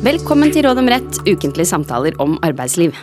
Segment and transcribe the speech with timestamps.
[0.00, 2.94] Velkommen til Råd om rett, ukentlige samtaler om arbeidsliv.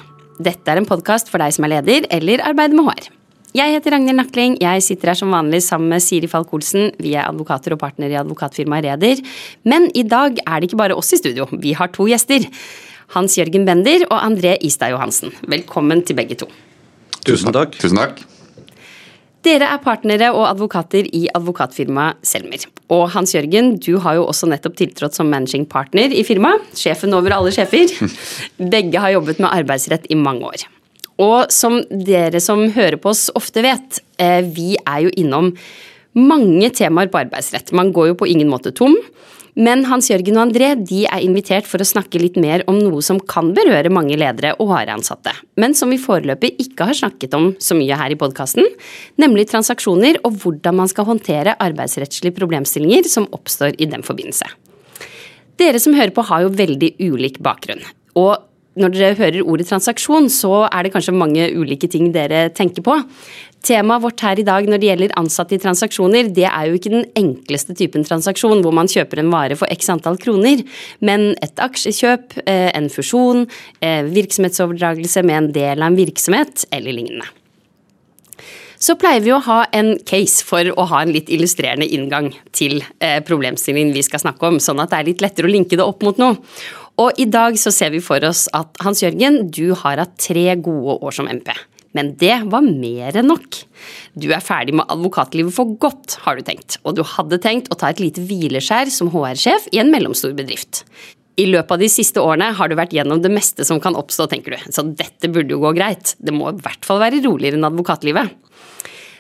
[0.42, 3.12] Dette er en podkast for deg som er leder eller arbeider med HR.
[3.54, 4.56] Jeg heter Ragnhild Nakling.
[4.64, 6.90] Jeg sitter her som vanlig sammen med Siri Falk Olsen.
[6.98, 9.22] Vi er advokater og partner i advokatfirmaet Reder.
[9.62, 11.46] Men i dag er det ikke bare oss i studio.
[11.54, 12.50] Vi har to gjester.
[13.14, 15.38] Hans Jørgen Bender og André Istad Johansen.
[15.46, 16.50] Velkommen til begge to.
[17.30, 17.78] Tusen takk.
[17.78, 18.26] Tusen takk.
[19.48, 22.66] Dere er partnere og advokater i advokatfirmaet Selmer.
[22.92, 26.66] Og Hans Jørgen, du har jo også nettopp tiltrådt som managing partner i firmaet.
[26.76, 27.94] Sjefen over alle sjefer.
[28.74, 30.66] Begge har jobbet med arbeidsrett i mange år.
[31.24, 35.54] Og som dere som hører på oss ofte vet, eh, vi er jo innom
[36.18, 37.72] mange temaer på arbeidsrett.
[37.78, 38.98] Man går jo på ingen måte tom.
[39.58, 43.02] Men Hans Jørgen og André de er invitert for å snakke litt mer om noe
[43.02, 47.48] som kan berøre mange ledere og HR-ansatte, men som vi foreløpig ikke har snakket om
[47.58, 48.70] så mye her i podkasten,
[49.18, 54.46] nemlig transaksjoner og hvordan man skal håndtere arbeidsrettslige problemstillinger som oppstår i den forbindelse.
[55.58, 57.82] Dere som hører på har jo veldig ulik bakgrunn.
[58.14, 58.38] Og
[58.78, 62.98] når dere hører ordet transaksjon, så er det kanskje mange ulike ting dere tenker på.
[63.68, 66.94] Temaet vårt her i dag når det gjelder ansatte i transaksjoner, det er jo ikke
[66.94, 70.62] den enkleste typen transaksjon hvor man kjøper en vare for x antall kroner,
[71.02, 73.48] men et aksjekjøp, eh, en fusjon,
[73.82, 77.28] eh, virksomhetsoverdragelse med en del av en virksomhet eller lignende.
[78.78, 82.84] Så pleier vi å ha en case for å ha en litt illustrerende inngang til
[83.02, 85.86] eh, problemstillingen vi skal snakke om, sånn at det er litt lettere å linke det
[85.86, 86.38] opp mot noe.
[86.98, 90.50] Og i dag så ser vi for oss at Hans Jørgen, du har hatt tre
[90.58, 91.52] gode år som MP.
[91.98, 93.60] Men det var mer enn nok.
[94.18, 97.78] Du er ferdig med advokatlivet for godt, har du tenkt, og du hadde tenkt å
[97.78, 100.84] ta et lite hvileskjær som HR-sjef i en mellomstor bedrift.
[101.38, 104.26] I løpet av de siste årene har du vært gjennom det meste som kan oppstå,
[104.32, 106.16] tenker du, så dette burde jo gå greit.
[106.18, 108.34] Det må i hvert fall være roligere enn advokatlivet.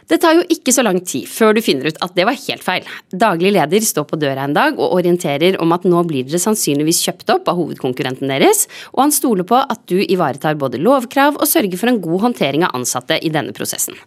[0.08, 2.64] Det tar jo ikke så lang tid før du finner ut at det var helt
[2.64, 2.86] feil.
[3.12, 7.02] Daglig leder står på døra en dag og orienterer om at nå blir dere sannsynligvis
[7.04, 11.52] kjøpt opp av hovedkonkurrenten deres, og han stoler på at du ivaretar både lovkrav og
[11.52, 14.00] sørger for en god håndtering av ansatte i denne prosessen.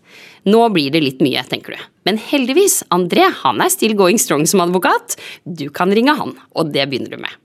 [0.49, 1.85] Nå blir det litt mye, tenker du.
[2.09, 5.19] Men heldigvis, André han er still going strong som advokat.
[5.45, 7.37] Du kan ringe han, og det begynner du med.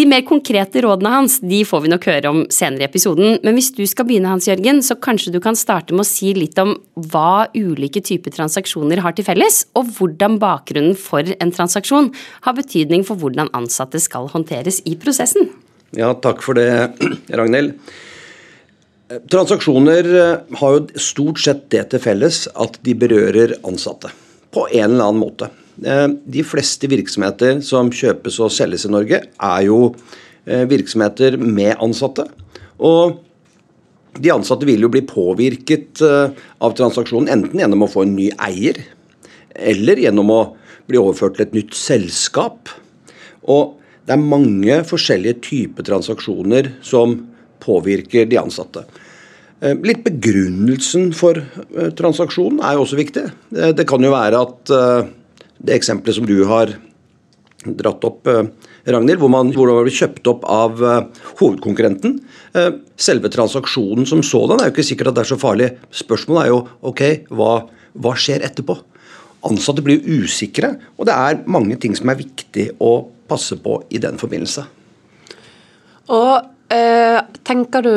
[0.00, 3.56] De mer konkrete rådene hans de får vi nok høre om senere i episoden, men
[3.56, 6.56] hvis du skal begynne, Hans Jørgen, så kanskje du kan starte med å si litt
[6.62, 6.72] om
[7.10, 12.08] hva ulike typer transaksjoner har til felles, og hvordan bakgrunnen for en transaksjon
[12.46, 15.50] har betydning for hvordan ansatte skal håndteres i prosessen.
[15.98, 16.70] Ja, takk for det,
[17.42, 17.76] Ragnhild.
[19.28, 24.14] Transaksjoner eh, har jo stort sett det til felles at de berører ansatte
[24.54, 25.52] på en eller annen måte.
[25.84, 29.80] Eh, de fleste virksomheter som kjøpes og selges i Norge, er jo
[30.46, 32.26] eh, virksomheter med ansatte.
[32.80, 33.20] Og
[34.20, 38.80] de ansatte vil jo bli påvirket av transaksjonen enten gjennom å få en ny eier,
[39.54, 40.40] eller gjennom å
[40.90, 42.72] bli overført til et nytt selskap.
[43.46, 43.76] Og
[44.08, 47.14] det er mange forskjellige typer transaksjoner som
[47.62, 48.82] påvirker de ansatte.
[49.60, 53.26] Eh, litt begrunnelsen for eh, transaksjonen er jo også viktig.
[53.76, 55.10] Det kan jo være at eh,
[55.60, 56.72] det eksempelet som du har
[57.60, 58.28] dratt opp,
[58.88, 62.14] Ragnhild, hvor man, hvor man ble kjøpt opp av hovedkonkurrenten.
[62.96, 65.68] Selve transaksjonen som sådan er jo ikke sikkert at det er så farlig.
[65.92, 67.02] Spørsmålet er jo ok,
[67.36, 67.50] hva,
[68.00, 68.78] hva skjer etterpå?
[69.50, 72.94] Ansatte blir usikre, og det er mange ting som er viktig å
[73.28, 74.64] passe på i den forbindelse.
[76.16, 76.48] Og
[77.46, 77.92] tenker du,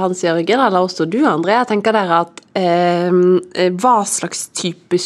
[0.00, 3.10] Hans Jørgen, eller også du André, tenker dere at eh,
[3.76, 4.98] hva slags type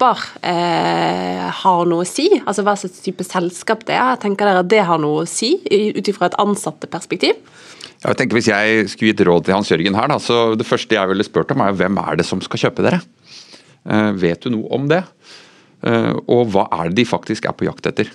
[0.00, 2.28] kjøper eh, har noe å si?
[2.40, 4.16] Altså hva slags type selskap det er?
[4.20, 7.36] Tenker dere at det har noe å si, ut ifra et ansatteperspektiv?
[8.00, 10.96] Jeg tenker Hvis jeg skulle gitt råd til Hans Jørgen her, da, så det første
[10.96, 13.02] jeg ville spurt om er hvem er det som skal kjøpe dere?
[14.20, 15.02] vet du noe om det?
[16.28, 18.10] og hva er det de faktisk er på jakt etter?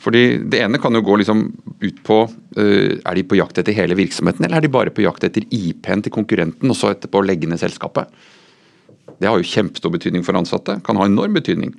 [0.00, 1.42] Fordi Det ene kan jo gå liksom
[1.82, 2.22] ut på
[2.56, 5.44] eh, Er de på jakt etter hele virksomheten, eller er de bare på jakt etter
[5.50, 8.08] IP-en til konkurrenten, og så etterpå legge ned selskapet?
[9.22, 10.78] Det har jo kjempestor betydning for ansatte.
[10.86, 11.74] Kan ha enorm betydning.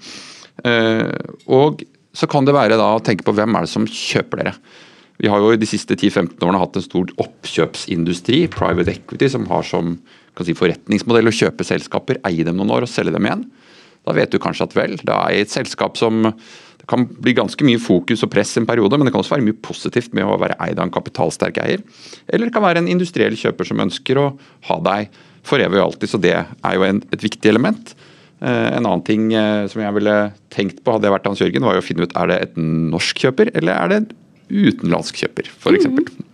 [0.63, 1.11] Uh,
[1.51, 1.83] og
[2.13, 4.57] så kan det være da å tenke på hvem er det som kjøper dere.
[5.21, 9.45] Vi har jo i de siste 10-15 årene hatt en stor oppkjøpsindustri, private equity, som
[9.49, 9.95] har som
[10.41, 13.45] si, forretningsmodell å kjøpe selskaper, eie dem noen år og selge dem igjen.
[14.03, 16.25] Da vet du kanskje at vel, det er et selskap som
[16.83, 19.45] det kan bli ganske mye fokus og press en periode, men det kan også være
[19.45, 21.85] mye positivt med å være eid av en kapitalsterk eier.
[22.27, 24.25] Eller det kan være en industriell kjøper som ønsker å
[24.67, 27.93] ha deg for evig og alltid, så det er jo en, et viktig element.
[28.43, 30.17] Eh, en annen ting eh, som jeg ville
[30.53, 32.61] tenkt på hadde jeg vært Hans Jørgen, var jo å finne ut er det et
[32.61, 34.09] norsk kjøper eller er det en
[34.53, 35.87] utenlandsk kjøper, f.eks.
[35.87, 36.31] Mm.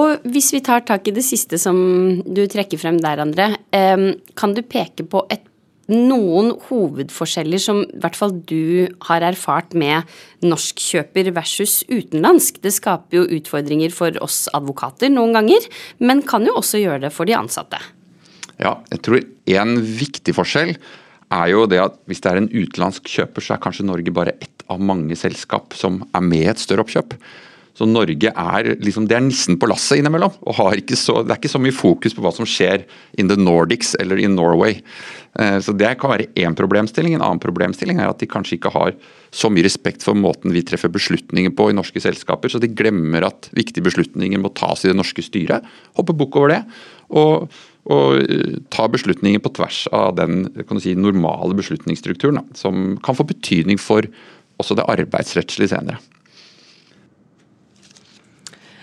[0.00, 1.76] Og hvis vi tar tak i det siste som
[2.22, 3.52] du trekker frem der, André.
[3.74, 5.46] Eh, kan du peke på et
[5.90, 10.06] noen hovedforskjeller som i hvert fall du har erfart med
[10.46, 12.60] norskkjøper versus utenlandsk?
[12.62, 15.66] Det skaper jo utfordringer for oss advokater noen ganger,
[15.98, 17.80] men kan jo også gjøre det for de ansatte.
[18.60, 19.22] Ja, jeg tror
[19.56, 20.74] en viktig forskjell
[21.30, 24.34] er jo det at hvis det er en utenlandsk kjøper, så er kanskje Norge bare
[24.42, 27.14] ett av mange selskap som er med i et større oppkjøp.
[27.80, 30.34] Så Norge er liksom, det er nissen på lasset innimellom.
[30.42, 32.84] og så, Det er ikke så mye fokus på hva som skjer
[33.16, 34.82] in the Nordics eller in Norway.
[35.38, 37.14] Eh, så Det kan være én problemstilling.
[37.14, 38.92] En annen problemstilling er at de kanskje ikke har
[39.30, 43.24] så mye respekt for måten vi treffer beslutninger på i norske selskaper, så de glemmer
[43.24, 45.64] at viktige beslutninger må tas i det norske styret.
[45.96, 46.64] Hopper bukk over det.
[47.08, 47.48] og
[47.88, 50.44] og eh, ta beslutninger på tvers av den
[50.82, 54.08] si, normale beslutningsstrukturen, da, som kan få betydning for
[54.60, 56.00] også det arbeidsrettslige senere.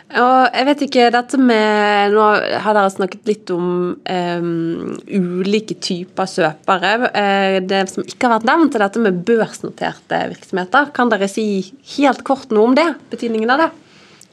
[0.07, 2.27] Og jeg vet ikke, dette med Nå
[2.63, 3.65] har dere snakket litt om
[3.99, 6.91] um, ulike typer kjøpere.
[7.11, 10.94] Uh, det som ikke har vært nevnt, er dette med børsnoterte virksomheter.
[10.95, 12.88] Kan dere si helt kort noe om det?
[13.11, 13.69] Betydningen av det?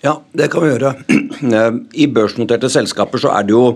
[0.07, 0.95] Ja, det kan vi gjøre.
[2.05, 3.67] I børsnoterte selskaper så er det jo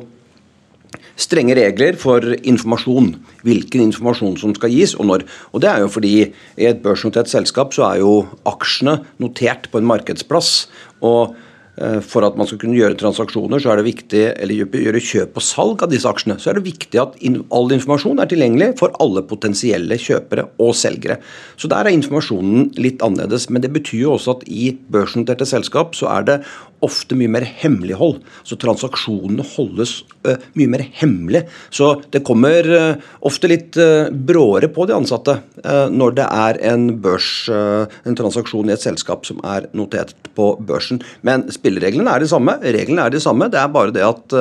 [1.18, 3.10] strenge regler for informasjon.
[3.46, 5.26] Hvilken informasjon som skal gis, og når.
[5.52, 9.82] Og Det er jo fordi i et børsnotert selskap så er jo aksjene notert på
[9.82, 10.68] en markedsplass.
[11.02, 11.36] og
[11.78, 15.36] Eh, for at man skal kunne gjøre transaksjoner, så er det viktig, eller gjøre kjøp
[15.38, 17.14] og salg av disse aksjene, så er det viktig at
[17.54, 21.20] all informasjon er tilgjengelig for alle potensielle kjøpere og selgere.
[21.60, 23.46] Så der er informasjonen litt annerledes.
[23.52, 26.38] Men det betyr jo også at i børsnoterte selskap så er det
[26.84, 28.20] ofte mye mer hemmelighold.
[28.46, 31.44] Så transaksjonene holdes uh, mye mer hemmelig.
[31.74, 36.84] Så det kommer uh, ofte litt uh, bråere på de ansatte når det er en
[37.02, 41.00] børs, en transaksjon i et selskap som er notert på børsen.
[41.26, 42.54] Men spillereglene er de samme.
[42.62, 43.50] Reglene er de samme.
[43.50, 44.38] Det er bare det at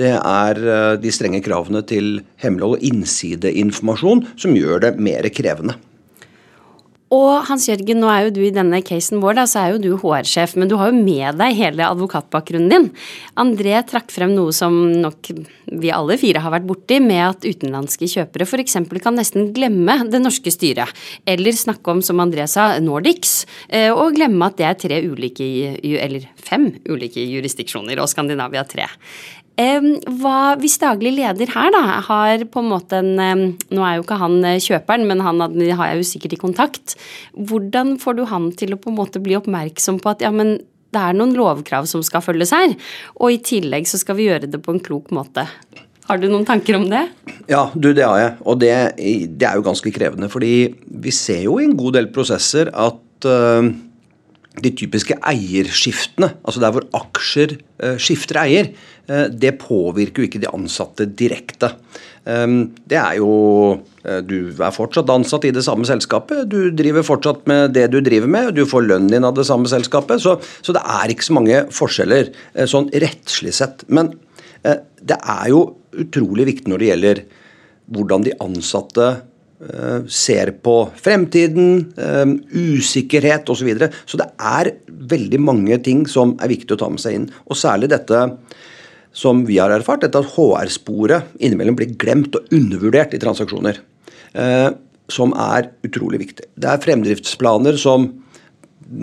[0.00, 0.62] det er
[1.00, 5.78] de strenge kravene til hemmelighold og innsideinformasjon som gjør det mer krevende.
[7.16, 9.80] Og Hans Jørgen, nå er jo du i denne casen vår, da, så er jo
[9.82, 12.88] du HR-sjef, men du har jo med deg hele advokatbakgrunnen din.
[13.40, 15.30] André trakk frem noe som nok
[15.66, 18.78] vi alle fire har vært borti, med at utenlandske kjøpere f.eks.
[19.02, 20.92] kan nesten glemme det norske styret.
[21.28, 25.46] Eller snakke om, som André sa, Nordics, eh, og glemme at det er tre ulike,
[25.96, 28.90] eller fem ulike jurisdiksjoner, og Skandinavia tre.
[29.56, 34.18] Hva, hvis daglig leder her da har på en måte en Nå er jo ikke
[34.20, 36.96] han eh, kjøperen, men han har jeg jo sikkert i kontakt.
[37.32, 40.58] Hvordan får du han til å på en måte bli oppmerksom på at ja, men
[40.92, 42.76] det er noen lovkrav som skal følges her,
[43.16, 45.46] og i tillegg så skal vi gjøre det på en klok måte?
[46.06, 47.02] Har du noen tanker om det?
[47.50, 48.34] Ja, du, det har jeg.
[48.46, 48.74] Og det,
[49.40, 50.28] det er jo ganske krevende.
[50.30, 50.52] Fordi
[51.02, 53.66] vi ser jo i en god del prosesser at uh,
[54.62, 58.70] de typiske eierskiftene, altså der hvor aksjer uh, skifter eier,
[59.10, 61.74] uh, det påvirker jo ikke de ansatte direkte.
[62.26, 63.30] Um, det er jo
[63.76, 66.46] uh, Du er fortsatt ansatt i det samme selskapet.
[66.50, 68.54] Du driver fortsatt med det du driver med.
[68.56, 70.24] Du får lønnen din av det samme selskapet.
[70.24, 72.32] Så, så det er ikke så mange forskjeller
[72.66, 73.86] sånn rettslig sett.
[73.86, 74.14] Men
[74.66, 75.62] det er jo
[75.94, 77.24] utrolig viktig når det gjelder
[77.94, 79.35] hvordan de ansatte Eh,
[80.12, 83.62] ser på fremtiden, eh, usikkerhet osv.
[83.62, 83.90] Så, videre.
[84.04, 87.30] så det er veldig mange ting som er viktig å ta med seg inn.
[87.48, 88.20] Og særlig dette
[89.16, 93.80] som vi har erfart, dette at HR-sporet innimellom blir glemt og undervurdert i transaksjoner.
[94.36, 94.70] Eh,
[95.08, 96.48] som er utrolig viktig.
[96.58, 98.08] Det er fremdriftsplaner som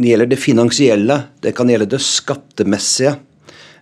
[0.03, 3.15] gjelder det finansielle, det kan gjelde det skattemessige.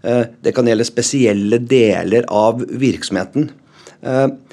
[0.01, 3.49] Det kan gjelde spesielle deler av virksomheten.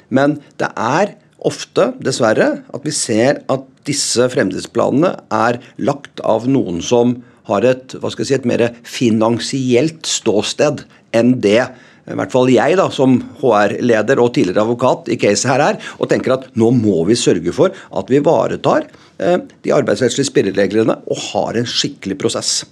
[0.09, 1.13] Men det er
[1.47, 7.17] ofte, dessverre, at vi ser at disse fremtidsplanene er lagt av noen som
[7.49, 10.83] har et, hva skal jeg si, et mer finansielt ståsted
[11.15, 11.63] enn det
[12.09, 16.09] i hvert fall jeg da, som HR-leder og tidligere advokat i caset her er, og
[16.09, 18.87] tenker at nå må vi sørge for at vi ivaretar
[19.21, 22.63] eh, de arbeidsrettslige spillereglene og har en skikkelig prosess.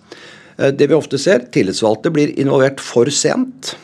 [0.58, 3.76] Eh, det vi ofte ser, tillitsvalgte blir involvert for sent.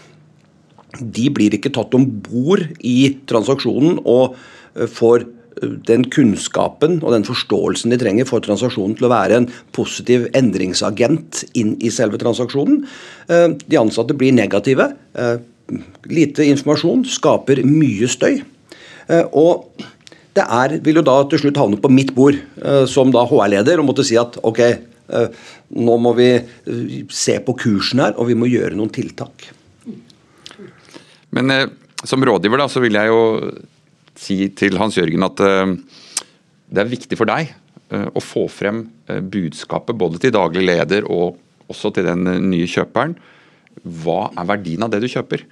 [0.97, 4.37] De blir ikke tatt om bord i transaksjonen og
[4.73, 9.49] får eh, den kunnskapen og den forståelsen de trenger for transaksjonen til å være en
[9.75, 12.83] positiv endringsagent inn i selve transaksjonen.
[13.29, 14.91] Eh, de ansatte blir negative.
[16.09, 18.41] Lite informasjon skaper mye støy.
[19.31, 19.83] Og
[20.35, 22.37] det er, vil jo da til slutt havne på mitt bord
[22.89, 24.61] som da HR-leder og måtte si at ok,
[25.77, 26.29] nå må vi
[27.13, 29.51] se på kursen her, og vi må gjøre noen tiltak.
[31.33, 31.69] Men eh,
[32.03, 33.21] som rådgiver da, så vil jeg jo
[34.19, 35.75] si til Hans Jørgen at eh,
[36.73, 41.07] det er viktig for deg eh, å få frem eh, budskapet både til daglig leder
[41.09, 41.39] og
[41.71, 43.15] også til den nye kjøperen.
[44.03, 45.45] Hva er verdien av det du kjøper?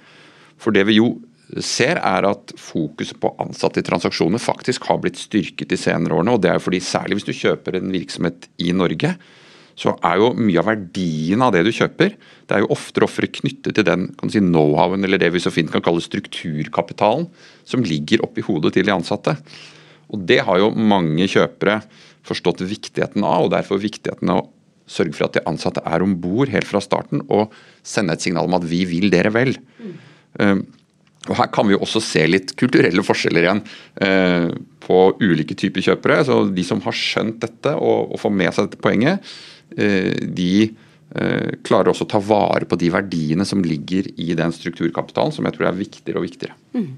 [0.60, 1.14] For det vi jo
[1.60, 6.36] ser, er at fokuset på ansatte i transaksjoner faktisk har blitt styrket de senere årene.
[6.36, 9.16] og det er jo fordi Særlig hvis du kjøper en virksomhet i Norge,
[9.78, 12.14] så er jo mye av verdien av det du kjøper,
[12.48, 15.52] det er jo oftere oftere knyttet til den kan si, know-howen, eller det vi så
[15.52, 17.28] fint kan kalle strukturkapitalen,
[17.68, 19.36] som ligger oppi hodet til de ansatte.
[20.12, 21.80] Og Det har jo mange kjøpere
[22.26, 24.50] forstått viktigheten av, og derfor viktigheten av å
[24.92, 27.54] sørge for at de ansatte er om bord helt fra starten og
[27.86, 29.56] sende et signal om at vi vil dere vel.
[29.80, 30.62] Mm.
[31.30, 33.62] Og Her kan vi jo også se litt kulturelle forskjeller igjen
[34.02, 34.50] uh,
[34.82, 36.18] på ulike typer kjøpere.
[36.26, 39.34] Så De som har skjønt dette og, og får med seg dette poenget,
[39.72, 40.52] de
[41.62, 45.58] klarer også å ta vare på de verdiene som ligger i den strukturkapitalen, som jeg
[45.58, 46.56] tror er viktigere og viktigere.
[46.72, 46.94] Mm.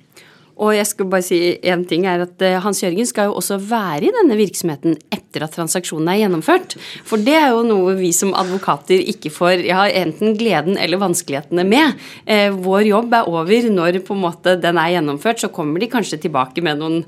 [0.63, 3.57] Og jeg skal bare si en ting er at eh, Hans Jørgen skal jo også
[3.59, 6.77] være i denne virksomheten etter at transaksjonen er gjennomført.
[7.07, 11.67] For det er jo noe vi som advokater ikke får ja, enten gleden eller vanskelighetene
[11.67, 11.99] med.
[12.23, 15.43] Eh, vår jobb er over når på en måte den er gjennomført.
[15.43, 17.01] Så kommer de kanskje tilbake med noen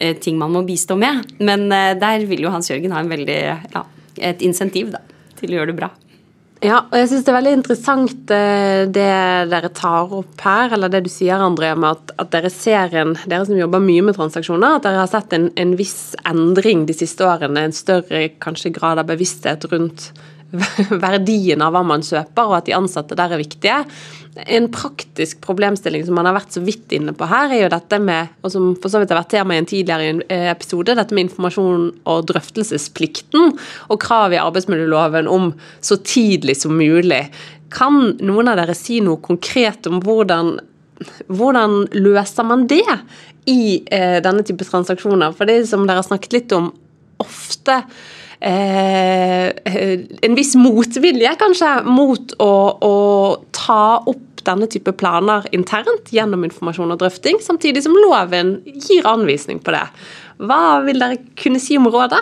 [0.00, 1.36] eh, ting man må bistå med.
[1.44, 3.40] Men eh, der vil jo Hans Jørgen ha veldig,
[3.74, 3.84] ja,
[4.32, 5.04] et insentiv da,
[5.44, 5.92] til å gjøre det bra.
[6.64, 9.08] Ja, og jeg syns det er veldig interessant eh, det
[9.50, 13.12] dere tar opp her, eller det du sier, André, om at, at dere ser en
[13.26, 16.96] Dere som jobber mye med transaksjoner, at dere har sett en, en viss endring de
[16.96, 17.66] siste årene.
[17.66, 20.12] En større kanskje grad av bevissthet rundt
[21.06, 23.78] verdien av hva man kjøper, og at de ansatte der er viktige.
[24.50, 28.00] En praktisk problemstilling som man har vært så vidt inne på her, er jo dette
[28.02, 31.16] med, og som for så vidt har vært tema i en tidligere eh, episode, dette
[31.16, 35.52] med informasjon og drøftelsesplikten og krav i arbeidsmiljøloven om
[35.84, 37.22] så tidlig som mulig.
[37.74, 40.56] Kan noen av dere si noe konkret om hvordan,
[41.30, 42.84] hvordan løser man det
[43.50, 45.34] i eh, denne type transaksjoner?
[45.34, 46.72] For det som dere har snakket litt om,
[47.22, 47.82] ofte
[48.44, 52.52] en viss motvilje, kanskje, mot å,
[52.84, 52.94] å,
[53.56, 59.62] ta opp denne type planer internt gjennom informasjon og drøfting, samtidig som loven gir anvisning
[59.64, 59.86] på det.
[60.44, 62.20] Hva vil dere kunne si om rådet?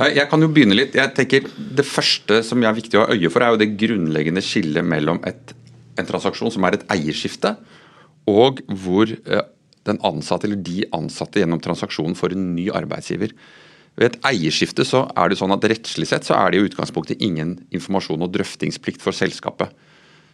[0.00, 0.94] Jeg kan jo begynne litt.
[0.96, 1.44] Jeg tenker
[1.76, 5.20] Det første som er viktig å ha øye for, er jo det grunnleggende skillet mellom
[5.28, 5.54] et,
[6.00, 7.54] en transaksjon som er et eierskifte,
[8.30, 9.44] og hvor eh,
[9.88, 13.34] den ansatte eller de ansatte gjennom transaksjonen får en ny arbeidsgiver.
[13.98, 17.22] Ved et eierskifte så er det sånn at rettslig sett så er det i utgangspunktet
[17.24, 19.72] ingen informasjon og drøftingsplikt for selskapet.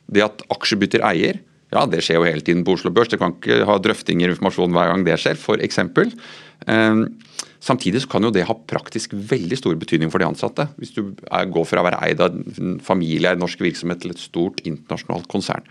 [0.07, 1.41] Det at aksjer bytter eier,
[1.75, 3.11] ja det skjer jo hele tiden på Oslo Børs.
[3.11, 5.65] Det kan ikke ha drøftinger og informasjon hver gang det skjer, f.eks.
[5.67, 6.13] eksempel.
[7.67, 10.69] samtidig så kan jo det ha praktisk veldig stor betydning for de ansatte.
[10.79, 14.23] Hvis du går fra å være eid av en familie, en norsk virksomhet til et
[14.23, 15.67] stort internasjonalt konsern.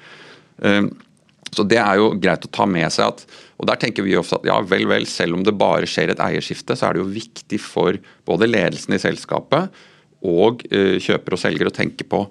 [1.56, 4.40] Så Det er jo greit å ta med seg at og der tenker vi ofte
[4.40, 7.14] at ja, vel, vel, selv om det bare skjer et eierskifte, så er det jo
[7.14, 7.96] viktig for
[8.28, 9.72] både ledelsen i selskapet
[10.26, 12.26] og uh, kjøper og selger å tenke på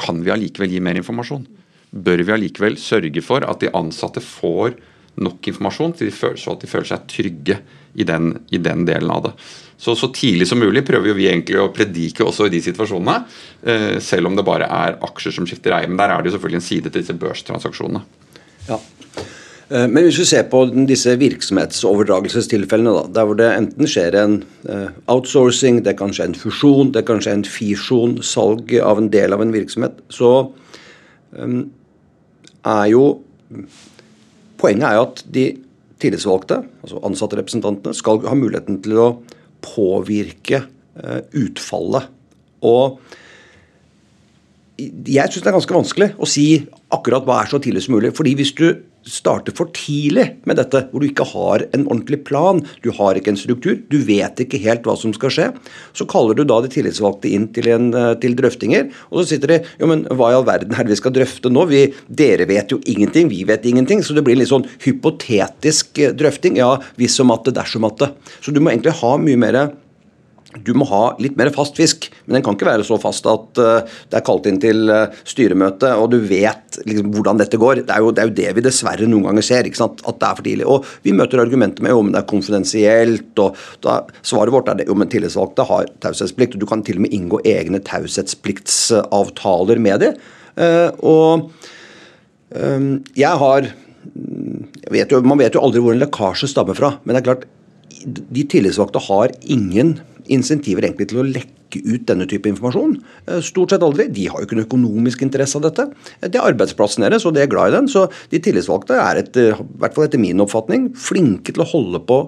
[0.00, 1.44] kan vi allikevel gi mer informasjon.
[1.92, 4.78] Bør vi allikevel sørge for at de ansatte får
[5.20, 7.58] nok informasjon til de føler, så at de føler seg trygge
[8.00, 9.34] i den, i den delen av det.
[9.76, 13.18] Så, så tidlig som mulig prøver vi egentlig å predike også i de situasjonene.
[13.60, 15.90] Uh, selv om det bare er aksjer som skifter eier.
[15.90, 18.21] Men der er det jo selvfølgelig en side til disse børstransaksjonene.
[18.68, 18.78] Ja.
[19.72, 24.38] Eh, men hvis vi ser på disse virksomhetsoverdragelsestilfellene, da, der hvor det enten skjer en
[24.68, 29.08] eh, outsourcing, det kan skje en fusjon, det kan skje en fisjon, salg av en
[29.12, 30.32] del av en virksomhet, så
[31.38, 31.62] um,
[32.62, 33.04] er jo
[34.62, 35.42] Poenget er jo at de
[36.00, 39.06] tillitsvalgte, altså ansatterepresentantene, skal ha muligheten til å
[39.60, 42.06] påvirke uh, utfallet.
[42.62, 43.00] Og
[44.78, 46.46] jeg syns det er ganske vanskelig å si
[46.92, 48.14] akkurat hva er så tidlig som mulig.
[48.16, 48.66] fordi hvis du
[49.08, 53.32] starter for tidlig med dette, hvor du ikke har en ordentlig plan, du har ikke
[53.34, 55.48] en struktur, du vet ikke helt hva som skal skje,
[55.96, 59.54] så kaller du da de tillitsvalgte inn til, en, eh, til drøftinger, og så sitter
[59.54, 61.64] de Jo, men hva i all verden er det vi skal drøfte nå?
[61.70, 64.02] Vi, dere vet jo ingenting, vi vet ingenting.
[64.04, 66.58] Så det blir en litt sånn hypotetisk eh, drøfting.
[66.60, 68.12] Ja, hvis og matte, dersom matte.
[68.42, 69.58] Så du må egentlig ha mye mer
[70.52, 73.60] du må ha litt mer fast fisk, men den kan ikke være så fast at
[73.62, 73.80] uh,
[74.12, 77.82] det er kalt inn til uh, styremøte, og du vet liksom, hvordan dette går.
[77.86, 80.36] Det er, jo, det er, jo, det vi dessverre noen ganger ser, at det er
[80.36, 80.66] for tidlig.
[80.68, 83.48] Og vi møter argumenter med jo, men det er konfidensielt, og
[83.84, 87.06] da, svaret vårt er det jo, men tillitsvalgte har taushetsplikt, og du kan til og
[87.06, 90.20] med inngå egne taushetspliktsavtaler med dem.
[90.52, 91.48] Uh, og
[92.52, 93.72] um, jeg har
[94.92, 97.48] vet jo, Man vet jo aldri hvor en lekkasje stammer fra, men det er klart
[98.02, 100.00] de tillitsvalgte har ingen
[100.32, 102.98] insentiver egentlig til å lekke ut denne type informasjon.
[103.26, 104.08] Eh, stort sett aldri.
[104.12, 105.88] De har jo ikke noen økonomisk interesse av dette.
[106.20, 107.88] Det er arbeidsplassen deres, og de er glad i den.
[107.90, 112.02] Så de tillitsvalgte er, et, i hvert fall etter min oppfatning, flinke til å holde
[112.06, 112.22] på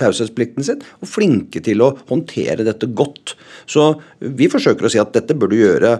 [0.00, 3.34] taushetsplikten sin, og flinke til å håndtere dette godt.
[3.70, 5.98] Så vi forsøker å si at dette bør du gjøre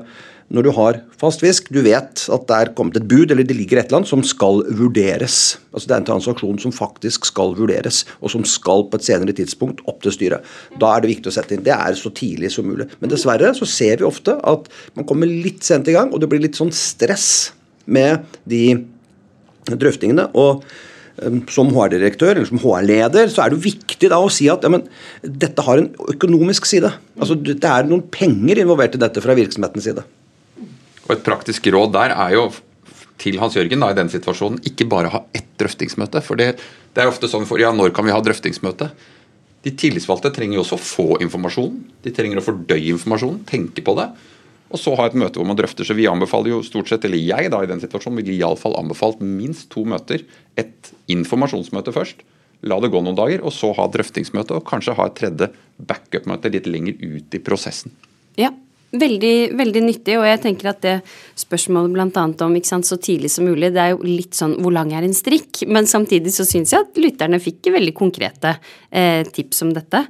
[0.53, 3.57] når du har fast fisk, du vet at det er kommet et bud eller det
[3.57, 5.57] ligger et eller annet som skal vurderes.
[5.73, 9.35] Altså Det er en transaksjon som faktisk skal vurderes, og som skal på et senere
[9.37, 10.55] tidspunkt opp til styret.
[10.81, 11.65] Da er det viktig å sette inn.
[11.65, 12.91] Det er så tidlig som mulig.
[13.01, 16.29] Men dessverre så ser vi ofte at man kommer litt sent i gang, og det
[16.31, 17.55] blir litt sånn stress
[17.87, 18.67] med de
[19.71, 20.29] drøftingene.
[20.35, 20.65] og
[21.25, 24.73] um, som HR-direktør eller som HR-leder, så er det viktig da å si at ja,
[24.73, 24.85] men,
[25.23, 26.93] dette har en økonomisk side.
[27.17, 30.05] Altså Det er noen penger involvert i dette fra virksomhetens side.
[31.05, 32.49] Og Et praktisk råd der er jo
[33.21, 36.23] til Hans Jørgen da, i den situasjonen, ikke bare ha ett drøftingsmøte.
[36.25, 36.57] For det,
[36.95, 38.91] det er ofte sånn for ja, når kan vi ha drøftingsmøte?
[39.65, 41.77] De tillitsvalgte trenger jo også å få informasjon.
[42.05, 44.11] De trenger å fordøye informasjon, tenke på det.
[44.75, 45.87] Og så ha et møte hvor man drøfter.
[45.87, 49.23] Så vi anbefaler jo stort sett, eller jeg da i den situasjonen, ville iallfall anbefalt
[49.25, 50.27] minst to møter.
[50.61, 52.25] Et informasjonsmøte først.
[52.65, 54.59] La det gå noen dager, og så ha drøftingsmøte.
[54.59, 57.95] Og kanskje ha et tredje backup-møte litt lenger ut i prosessen.
[58.41, 58.51] Ja,
[58.95, 60.95] Veldig, veldig nyttig, og jeg tenker at det
[61.41, 62.25] spørsmålet bl.a.
[62.47, 65.17] om sant, så tidlig som mulig, det er jo litt sånn hvor lang er en
[65.17, 65.65] strikk?
[65.67, 68.55] Men samtidig så syns jeg at lytterne fikk veldig konkrete
[68.95, 70.05] eh, tips om dette.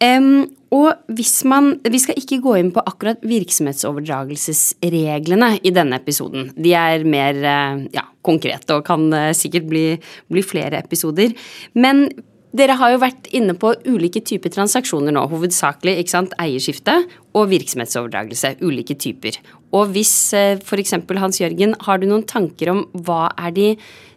[0.00, 6.50] Um, og hvis man Vi skal ikke gå inn på akkurat virksomhetsoverdragelsesreglene i denne episoden.
[6.56, 10.00] De er mer eh, ja, konkrete og kan eh, sikkert bli,
[10.30, 11.32] bli flere episoder.
[11.74, 12.08] Men
[12.56, 16.96] dere har jo vært inne på ulike typer transaksjoner nå, hovedsakelig ikke sant, eierskifte
[17.38, 18.56] og virksomhetsoverdragelse.
[18.66, 19.38] Ulike typer.
[19.76, 20.96] Og hvis eh, f.eks.
[21.22, 23.68] Hans Jørgen, har du noen tanker om hva er de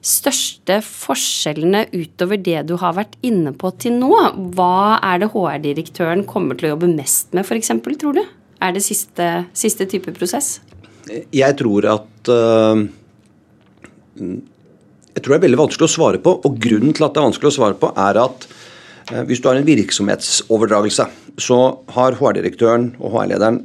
[0.04, 4.12] største forskjellene utover det du har vært inne på til nå?
[4.58, 7.70] Hva er det HR-direktøren kommer til å jobbe mest med, f.eks.,
[8.02, 8.24] tror du?
[8.64, 10.56] Er det siste, siste type prosess?
[11.36, 12.82] Jeg tror at uh
[15.14, 16.36] jeg tror det er veldig vanskelig å svare på.
[16.42, 18.48] og Grunnen til at det er vanskelig å svare på, er at
[19.12, 21.08] eh, hvis du har en virksomhetsoverdragelse,
[21.42, 21.60] så
[21.96, 23.64] har HR-direktøren og HR-lederen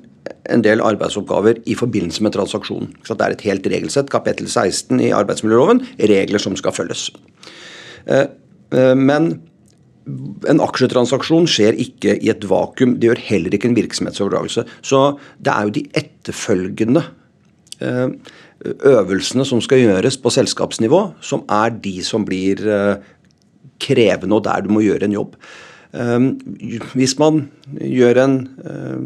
[0.52, 2.90] en del arbeidsoppgaver i forbindelse med transaksjonen.
[3.04, 7.08] Så det er et helt regelsett, kapittel 16 i arbeidsmiljøloven, regler som skal følges.
[8.08, 8.26] Eh,
[8.76, 9.38] eh, men
[10.48, 12.96] en aksjetransaksjon skjer ikke i et vakuum.
[13.00, 14.64] Det gjør heller ikke en virksomhetsoverdragelse.
[14.80, 15.00] Så
[15.44, 17.04] det er jo de etterfølgende
[18.64, 23.00] øvelsene som skal gjøres på selskapsnivå, som er de som blir eh,
[23.82, 25.36] krevende, og der du må gjøre en jobb.
[25.94, 26.32] Ehm,
[26.94, 27.46] hvis man
[27.80, 28.98] gjør en eh,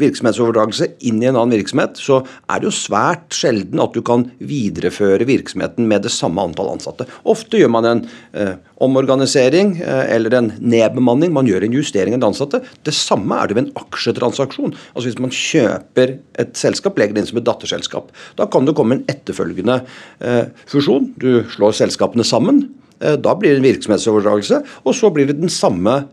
[0.00, 4.26] virksomhetsoverdragelse inn i en annen virksomhet, så er det jo svært sjelden at du kan
[4.38, 7.08] videreføre virksomheten med det samme antall ansatte.
[7.28, 8.02] Ofte gjør man en
[8.36, 8.54] eh,
[8.84, 12.62] omorganisering eh, eller en nedbemanning, man gjør en justering av de ansatte.
[12.86, 14.74] Det samme er det ved en aksjetransaksjon.
[14.94, 18.10] Altså Hvis man kjøper et selskap, legger det inn som et datterselskap.
[18.38, 19.80] Da kan det komme en etterfølgende
[20.20, 21.12] eh, fusjon.
[21.20, 22.66] Du slår selskapene sammen.
[23.00, 26.04] Eh, da blir det en virksomhetsoverdragelse, og så blir det den samme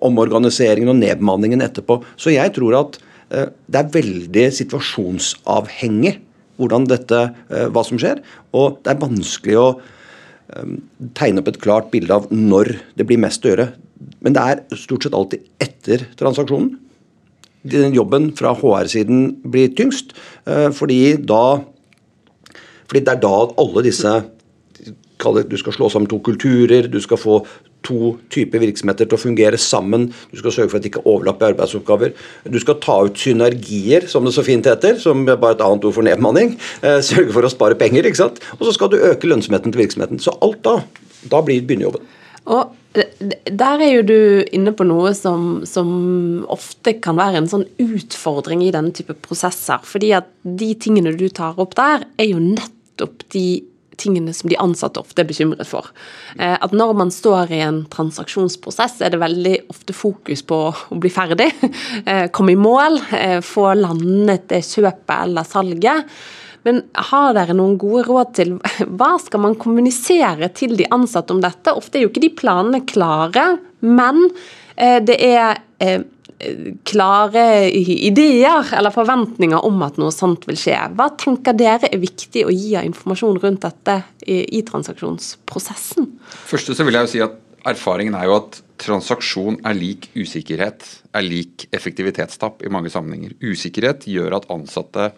[0.00, 2.00] omorganiseringen og nedbemanningen etterpå.
[2.20, 3.00] Så jeg tror at
[3.30, 6.16] det er veldig situasjonsavhengig
[6.60, 8.20] hvordan dette, eh, hva som skjer.
[8.52, 10.76] Og det er vanskelig å eh,
[11.16, 13.70] tegne opp et klart bilde av når det blir mest å gjøre.
[14.20, 16.74] Men det er stort sett alltid etter transaksjonen.
[17.70, 20.14] Den jobben fra HR-siden blir tyngst,
[20.72, 21.60] fordi da
[22.88, 24.12] fordi det er da alle disse
[25.20, 27.42] Du skal slå sammen to kulturer, du skal få
[27.86, 30.08] to typer virksomheter til å fungere sammen.
[30.30, 32.14] Du skal sørge for at de ikke overlapper arbeidsoppgaver.
[32.50, 35.86] Du skal ta ut synergier, som det så fint heter, som er bare et annet
[35.88, 36.56] ord for nedbemanning.
[36.82, 38.42] Eh, sørge for å spare penger, ikke sant.
[38.58, 40.22] Og så skal du øke lønnsomheten til virksomheten.
[40.22, 40.80] Så alt da,
[41.32, 42.18] da blir begynnerjobben.
[42.50, 44.20] Og der er jo du
[44.56, 45.90] inne på noe som, som,
[46.50, 49.82] ofte kan være en sånn utfordring i denne type prosesser.
[49.86, 53.62] Fordi at de tingene du tar opp der, er jo nettopp de
[54.00, 55.90] tingene som de ansatte ofte er bekymret for.
[56.38, 61.00] Eh, at når man står i en transaksjonsprosess, er det veldig ofte fokus på å
[61.00, 61.50] bli ferdig,
[62.10, 66.20] eh, komme i mål, eh, få landet det kjøpet eller salget.
[66.66, 68.56] Men har dere noen gode råd til
[69.00, 71.76] hva skal man kommunisere til de ansatte om dette?
[71.76, 74.26] Ofte er jo ikke de planene klare, men
[74.80, 75.58] det er
[76.88, 80.78] klare ideer eller forventninger om at noe sånt vil skje.
[80.96, 86.08] Hva tenker dere er viktig å gi av informasjon rundt dette i, i transaksjonsprosessen?
[86.48, 90.86] Første så vil jeg jo si at Erfaringen er jo at transaksjon er lik usikkerhet,
[91.12, 93.34] er lik effektivitetstap i mange sammenhenger.
[93.44, 95.10] Usikkerhet gjør at ansatte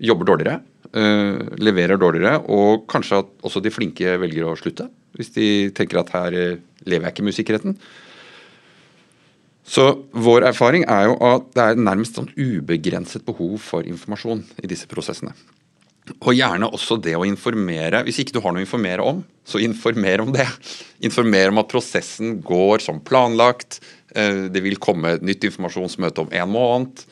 [0.00, 0.62] jobber dårligere,
[0.96, 4.88] øh, leverer dårligere, og kanskje at også de flinke velger å slutte.
[5.16, 6.32] Hvis de tenker at her
[6.88, 7.76] lever jeg ikke med usikkerheten.
[9.66, 14.70] Så vår erfaring er jo at det er nærmest sånn ubegrenset behov for informasjon i
[14.70, 15.34] disse prosessene.
[16.20, 18.04] Og gjerne også det å informere.
[18.06, 20.46] Hvis ikke du har noe å informere om, så informer om det.
[21.06, 23.80] Informer om at prosessen går som planlagt.
[24.14, 27.02] Eh, det vil komme et nytt informasjonsmøte om en måned.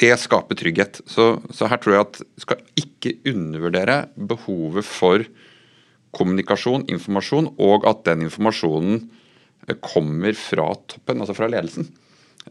[0.00, 1.02] det skaper trygghet.
[1.04, 5.26] Så, så, her tror jeg at vi skal ikke undervurdere behovet for
[6.16, 9.10] kommunikasjon, informasjon, og at den informasjonen
[9.84, 11.88] kommer fra toppen, altså fra ledelsen.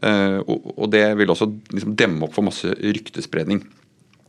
[0.00, 3.64] Uh, og, det vil også liksom demme opp for masse ryktespredning.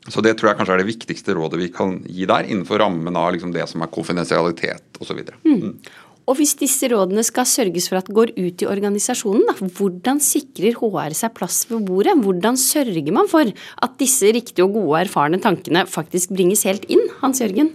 [0.10, 3.18] Så det tror jeg kanskje er det viktigste rådet vi kan gi der, innenfor rammen
[3.18, 5.22] av liksom det som er konfidensialitet osv.
[5.46, 5.60] Mm.
[5.60, 5.76] mm.
[6.30, 10.78] Og hvis disse rådene skal sørges for at går ut i organisasjonen, da, hvordan sikrer
[10.78, 12.14] HR seg plass ved bordet?
[12.22, 17.02] Hvordan sørger man for at disse riktige og gode, erfarne tankene faktisk bringes helt inn?
[17.24, 17.74] Hans Jørgen?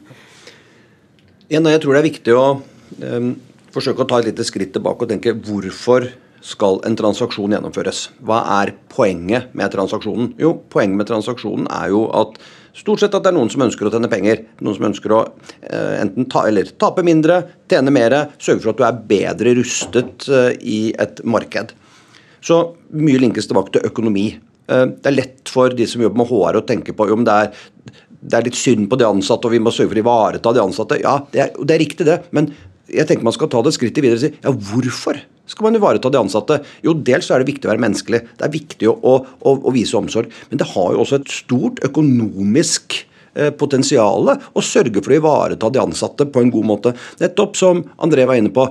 [1.51, 2.47] En, jeg tror det er viktig å
[3.03, 3.35] um,
[3.77, 6.11] forsøke å ta et lite skritt tilbake og tenke hvorfor
[6.47, 8.07] skal en transaksjon gjennomføres?
[8.27, 10.35] Hva er poenget med transaksjonen?
[10.41, 12.39] Jo, poenget med transaksjonen er jo at
[12.77, 14.43] Stort sett at det er noen som ønsker å tjene penger.
[14.61, 15.23] Noen som ønsker å
[15.65, 16.43] eh, enten ta,
[16.77, 17.39] tape mindre,
[17.73, 21.73] tjene mer, sørge for at du er bedre rustet eh, i et marked.
[22.45, 22.59] Så
[23.01, 24.27] mye linkes tilbake til økonomi.
[24.69, 27.39] Eh, det er lett for de som jobber med HR å tenke på om det
[27.47, 27.65] er,
[28.21, 30.65] det er litt synd på de ansatte, og vi må sørge for å ivareta de
[30.67, 31.01] ansatte.
[31.01, 32.21] Ja, det er, det er riktig, det.
[32.37, 32.53] men
[32.93, 36.11] jeg tenker man skal ta det skrittet videre og si ja, hvorfor skal man ivareta
[36.11, 36.61] de ansatte?
[36.83, 38.23] Jo, dels er det viktig å være menneskelig.
[38.35, 40.33] Det er viktig å, å, å vise omsorg.
[40.51, 42.97] Men det har jo også et stort økonomisk
[43.39, 46.95] eh, potensial å sørge for å ivareta de ansatte på en god måte.
[47.23, 48.67] Nettopp som André var inne på,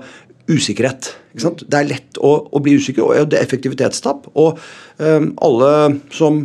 [0.52, 1.14] usikkerhet.
[1.34, 4.28] Det er lett å, å, bli usikker, og det er effektivitetstap.
[4.38, 4.60] Og
[5.00, 5.72] um, alle
[6.14, 6.44] som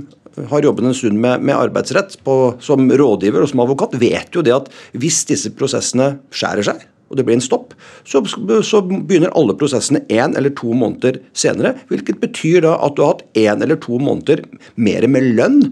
[0.48, 4.46] har jobbet en stund med, med arbeidsrett på, som rådgiver og som advokat, vet jo
[4.46, 7.74] det at hvis disse prosessene skjærer seg, og det blir en stopp,
[8.06, 11.74] så, så begynner alle prosessene én eller to måneder senere.
[11.90, 14.44] Hvilket betyr da at du har hatt én eller to måneder
[14.78, 15.64] mer med lønn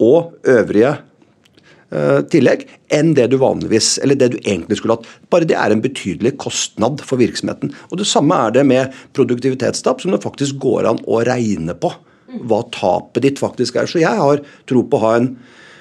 [0.00, 0.92] og øvrige
[1.94, 5.08] uh, tillegg enn det du vanligvis, eller det du egentlig skulle hatt.
[5.32, 7.72] Bare det er en betydelig kostnad for virksomheten.
[7.88, 11.92] Og Det samme er det med produktivitetstap, som det faktisk går an å regne på.
[12.46, 13.88] Hva tapet ditt faktisk er.
[13.90, 15.32] Så jeg har tro på å ha en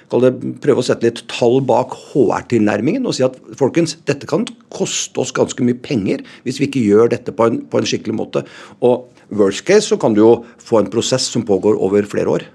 [0.09, 5.33] prøve å sette litt tall bak HR-tilnærmingen og si at folkens, dette kan koste oss
[5.35, 8.43] ganske mye penger hvis vi ikke gjør dette på en, på en skikkelig måte.
[8.81, 10.31] Og worst case så kan du jo
[10.63, 12.47] få en prosess som pågår over flere år.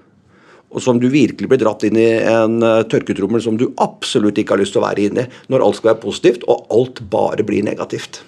[0.74, 4.56] Og som du virkelig blir dratt inn i en uh, tørketrommel som du absolutt ikke
[4.56, 5.42] har lyst til å være inne i.
[5.52, 8.24] Når alt skal være positivt, og alt bare blir negativt.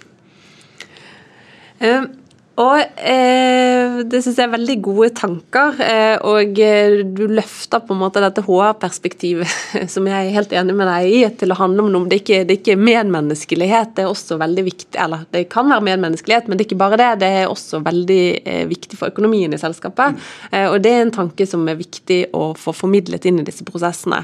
[1.82, 2.14] Um
[2.56, 5.76] og eh, det syns jeg er veldig gode tanker.
[5.84, 9.56] Eh, og eh, du løfter på en måte dette HR-perspektivet,
[9.92, 12.08] som jeg er helt enig med deg i, til å handle om noe.
[12.08, 14.96] Det er, ikke, det er ikke medmenneskelighet, det er også veldig viktig.
[15.04, 17.10] Eller det kan være medmenneskelighet, men det er ikke bare det.
[17.20, 20.16] Det er også veldig eh, viktig for økonomien i selskapet.
[20.48, 23.68] Eh, og det er en tanke som er viktig å få formidlet inn i disse
[23.68, 24.22] prosessene.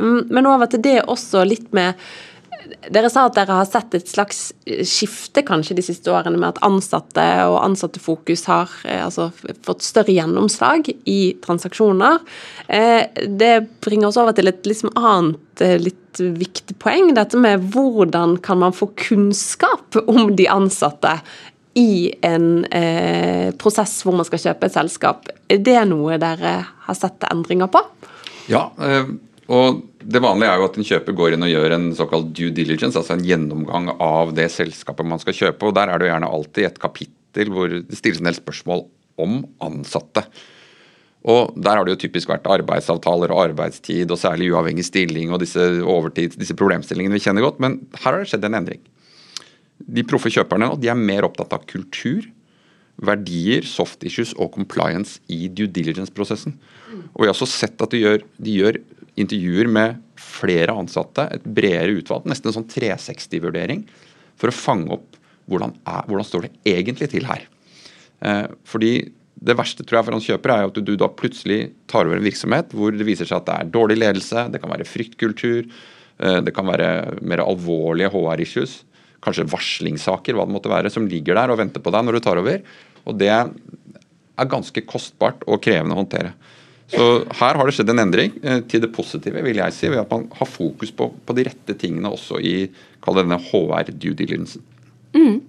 [0.00, 1.92] Mm, men over til det også litt med
[2.92, 6.54] dere sa at dere har sett et slags eh, skifte kanskje de siste årene med
[6.54, 9.28] at ansatte og ansattefokus har eh, altså,
[9.66, 12.20] fått større gjennomslag i transaksjoner.
[12.68, 17.14] Eh, det bringer oss over til et liksom annet litt viktig poeng.
[17.16, 21.18] Dette med hvordan kan man få kunnskap om de ansatte
[21.76, 25.28] i en eh, prosess hvor man skal kjøpe et selskap.
[25.52, 27.82] Er det noe dere har sett endringer på?
[28.48, 28.70] Ja,
[29.52, 32.52] og det vanlige er jo at en kjøper går inn og gjør en såkalt due
[32.54, 35.66] diligence, altså en gjennomgang av det selskapet man skal kjøpe.
[35.66, 38.84] og Der er det jo gjerne alltid et kapittel hvor det stilles en del spørsmål
[39.22, 40.22] om ansatte.
[41.26, 45.42] Og Der har det jo typisk vært arbeidsavtaler og arbeidstid og særlig uavhengig stilling og
[45.42, 48.82] disse overtid, disse problemstillingene vi kjenner godt, men her har det skjedd en endring.
[49.76, 52.28] De proffe kjøperne de er mer opptatt av kultur,
[52.96, 56.54] verdier, soft issues og compliance i due diligence-prosessen.
[57.12, 58.78] Og Vi har også sett at de gjør, de gjør
[59.20, 63.84] intervjuer med flere ansatte, et bredere utvalg, nesten en sånn 360-vurdering,
[64.36, 65.16] for å fange opp
[65.50, 67.46] hvordan, er, hvordan står det egentlig til her.
[68.24, 68.92] Eh, fordi
[69.36, 72.16] det verste tror jeg for hans kjøper er at du, du da plutselig tar over
[72.18, 75.68] en virksomhet hvor det viser seg at det er dårlig ledelse, det kan være fryktkultur,
[76.20, 78.80] eh, det kan være mer alvorlige HR-issues,
[79.24, 82.24] kanskje varslingssaker, hva det måtte være, som ligger der og venter på deg når du
[82.24, 82.60] tar over.
[83.06, 86.34] Og det er ganske kostbart og krevende å håndtere.
[86.92, 87.06] Så
[87.40, 90.12] her har det skjedd en endring eh, til det positive, vil jeg si, ved at
[90.12, 92.56] man har fokus på, på de rette tingene også i
[93.16, 94.58] denne HR due diligence.
[95.16, 95.40] Mm.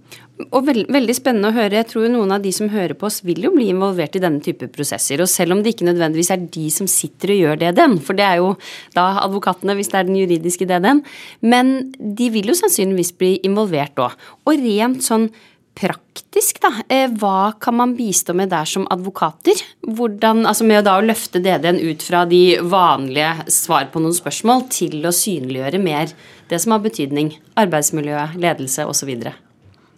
[0.53, 1.79] Og veld, Veldig spennende å høre.
[1.79, 4.41] Jeg tror noen av de som hører på oss, vil jo bli involvert i denne
[4.43, 5.21] type prosesser.
[5.23, 8.25] Og selv om det ikke nødvendigvis er de som sitter og gjør DD-en, for det
[8.27, 8.53] er jo
[8.95, 11.01] da advokatene hvis det er den juridiske DD-en,
[11.41, 14.17] men de vil jo sannsynligvis bli involvert òg.
[14.45, 15.31] Og rent sånn
[15.77, 16.71] praktisk, da.
[16.89, 19.59] Eh, hva kan man bistå med der som advokater?
[19.85, 24.65] Hvordan, altså med da å løfte DD-en ut fra de vanlige svar på noen spørsmål
[24.73, 26.13] til å synliggjøre mer
[26.49, 27.35] det som har betydning.
[27.59, 29.11] Arbeidsmiljø, ledelse osv.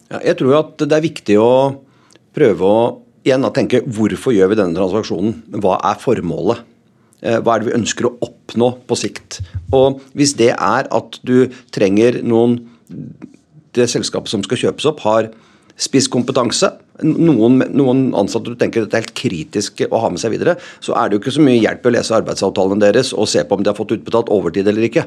[0.10, 1.52] Ja, jeg tror at det er viktig å
[2.36, 2.82] prøve å
[3.28, 5.36] igjen tenke hvorfor gjør vi denne transaksjonen?
[5.62, 6.66] Hva er formålet?
[7.22, 9.42] Eh, hva er det vi ønsker å oppnå på sikt?
[9.76, 12.62] Og Hvis det er at du trenger noen
[13.76, 15.28] Det selskapet som skal kjøpes opp, har
[15.80, 16.72] spisskompetanse,
[17.06, 20.96] noen, noen, ansatte du tenker det er helt kritisk å ha med seg videre, så
[21.00, 23.64] er det jo ikke så mye hjelp å lese arbeidsavtalene deres og se på om
[23.64, 25.06] de har fått utbetalt overtid eller ikke.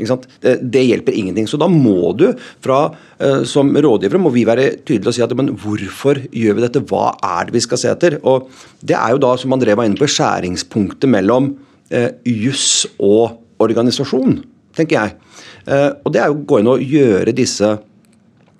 [0.00, 1.48] ikke det, det, hjelper ingenting.
[1.50, 2.30] Så da må du
[2.64, 2.78] fra,
[3.20, 6.84] uh, som rådgivere må vi være tydelige og si at men hvorfor gjør vi dette,
[6.88, 8.18] hva er det vi skal se etter?
[8.24, 8.48] Og
[8.80, 11.52] Det er jo da, som André var inne på, skjæringspunktet mellom
[11.90, 14.40] eh, juss og organisasjon,
[14.76, 15.44] tenker jeg.
[15.66, 17.74] Eh, og Det er jo å gå inn og gjøre disse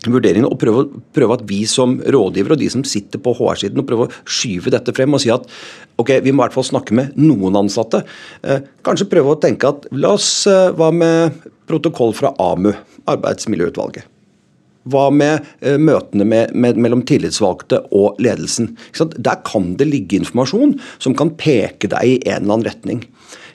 [0.04, 3.88] vurderingene og prøve, prøve, at vi som rådgivere og de som sitter på HR-siden og
[3.88, 5.46] prøve å skyve dette frem og si at
[6.00, 8.02] ok, vi må i hvert fall snakke med noen ansatte.
[8.44, 12.72] Eh, kanskje prøve å tenke at la oss, eh, hva med protokoll fra AMU,
[13.08, 14.12] arbeidsmiljøutvalget?
[14.86, 18.74] Hva med eh, møtene med, med, mellom tillitsvalgte og ledelsen?
[19.16, 23.02] Der kan det ligge informasjon som kan peke deg i en eller annen retning.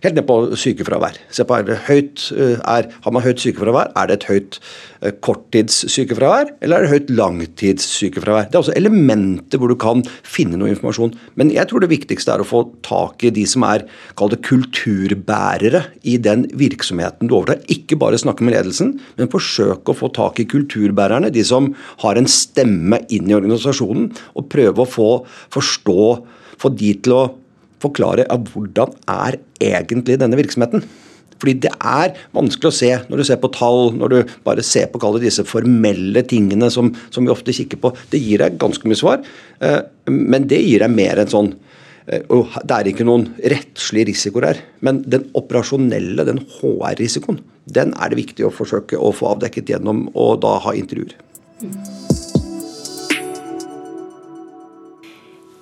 [0.01, 1.17] Helt ned på sykefravær.
[1.29, 4.55] Se på, er høyt, eh, er, Har man høyt sykefravær, er det et høyt
[5.01, 8.47] eh, korttidssykefravær, eller er det høyt langtidssykefravær?
[8.49, 11.13] Det er også elementer hvor du kan finne noe informasjon.
[11.37, 13.85] Men jeg tror det viktigste er å få tak i de som er
[14.17, 17.61] kall det kulturbærere i den virksomheten du overtar.
[17.69, 21.29] Ikke bare snakke med ledelsen, men forsøke å få tak i kulturbærerne.
[21.29, 25.11] De som har en stemme inn i organisasjonen, og prøve å få
[25.53, 26.01] forstå,
[26.57, 27.23] få de til å
[27.81, 30.85] forklare ja, hvordan er egentlig denne virksomheten.
[31.41, 34.91] Fordi det er vanskelig å se når du ser på tall, når du bare ser
[34.93, 37.93] på disse formelle tingene som, som, vi ofte kikker på.
[38.13, 39.25] Det gir deg ganske mye svar,
[39.65, 41.53] eh, men det gir deg mer enn sånn
[42.05, 47.95] eh, og Det er ikke noen rettslige risikoer her, men den operasjonelle, den HR-risikoen, den
[47.97, 51.17] er det viktig å forsøke å få avdekket gjennom å da ha intervjuer.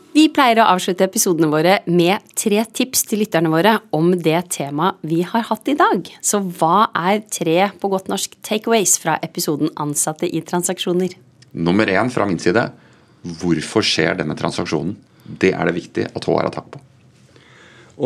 [0.10, 4.98] Vi pleier å avslutte episodene våre med tre tips til lytterne våre om det temaet
[5.06, 6.10] vi har hatt i dag.
[6.26, 11.14] Så hva er tre på godt norsk takeaways fra episoden Ansatte i transaksjoner?
[11.54, 12.66] Nummer én fra min side
[13.40, 14.98] hvorfor skjer denne transaksjonen?
[15.30, 16.82] Det er det viktig at HR har tak på.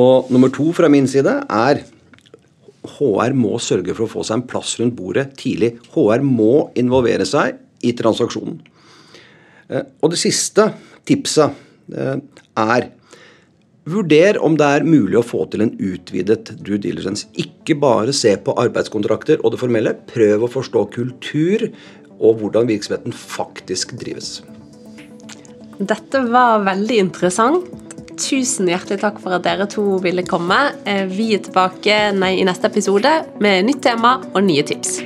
[0.03, 1.85] Og nummer to fra min side er
[2.97, 5.77] HR må sørge for å få seg en plass rundt bordet tidlig.
[5.95, 8.57] HR må involvere seg i transaksjonen.
[9.71, 10.73] Eh, og det siste
[11.07, 12.91] tipset er
[13.84, 17.28] Vurder om det er mulig å få til en utvidet due diligence.
[17.36, 19.91] Ikke bare se på arbeidskontrakter og det formelle.
[20.08, 21.67] Prøv å forstå kultur
[22.24, 24.38] og hvordan virksomheten faktisk drives.
[25.84, 27.67] Dette var veldig interessant.
[28.13, 30.62] Tusen hjertelig takk for at dere to ville komme.
[30.88, 35.02] Eh, vi er tilbake i neste episode med nytt tema og nye tips.